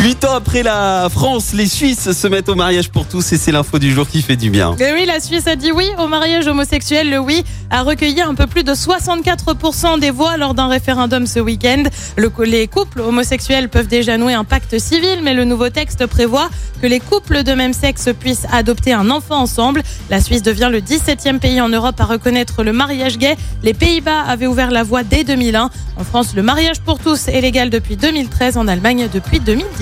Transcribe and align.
Huit 0.00 0.24
ans 0.24 0.34
après 0.34 0.62
la 0.62 1.08
France, 1.10 1.52
les 1.54 1.66
Suisses 1.66 2.12
se 2.12 2.28
mettent 2.28 2.48
au 2.48 2.54
mariage 2.54 2.88
pour 2.88 3.04
tous 3.06 3.32
et 3.32 3.36
c'est 3.36 3.50
l'info 3.50 3.80
du 3.80 3.90
jour 3.92 4.08
qui 4.08 4.22
fait 4.22 4.36
du 4.36 4.48
bien. 4.48 4.76
Mais 4.78 4.92
oui, 4.92 5.04
la 5.06 5.18
Suisse 5.18 5.46
a 5.48 5.56
dit 5.56 5.72
oui 5.72 5.86
au 5.98 6.06
mariage 6.06 6.46
homosexuel. 6.46 7.10
Le 7.10 7.18
oui 7.18 7.42
a 7.70 7.82
recueilli 7.82 8.20
un 8.22 8.34
peu 8.34 8.46
plus 8.46 8.62
de 8.62 8.72
64% 8.72 9.98
des 9.98 10.10
voix 10.12 10.36
lors 10.36 10.54
d'un 10.54 10.68
référendum 10.68 11.26
ce 11.26 11.40
week-end. 11.40 11.82
Le- 12.16 12.30
les 12.44 12.68
couples 12.68 13.00
homosexuels 13.00 13.68
peuvent 13.68 13.88
déjà 13.88 14.16
nouer 14.18 14.34
un 14.34 14.44
pacte 14.44 14.78
civil, 14.78 15.18
mais 15.24 15.34
le 15.34 15.44
nouveau 15.44 15.68
texte 15.68 16.06
prévoit 16.06 16.48
que 16.80 16.86
les 16.86 17.00
couples 17.00 17.42
de 17.42 17.52
même 17.52 17.72
sexe 17.72 18.08
puissent 18.18 18.46
adopter 18.52 18.92
un 18.92 19.10
enfant 19.10 19.40
ensemble. 19.40 19.82
La 20.10 20.20
Suisse 20.20 20.42
devient 20.42 20.68
le 20.70 20.80
17e 20.80 21.40
pays 21.40 21.60
en 21.60 21.68
Europe 21.68 22.00
à 22.00 22.04
reconnaître 22.04 22.62
le 22.62 22.72
mariage 22.72 23.18
gay. 23.18 23.36
Les 23.64 23.74
Pays-Bas 23.74 24.22
avaient 24.28 24.46
ouvert 24.46 24.70
la 24.70 24.84
voie 24.84 25.02
dès 25.02 25.24
2001. 25.24 25.70
En 25.96 26.04
France, 26.04 26.34
le 26.36 26.42
mariage 26.44 26.78
pour 26.80 27.00
tous 27.00 27.26
est 27.26 27.40
légal 27.40 27.68
depuis 27.68 27.96
2013, 27.96 28.56
en 28.56 28.68
Allemagne 28.68 29.08
depuis 29.12 29.40